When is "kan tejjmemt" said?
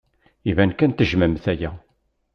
0.73-1.45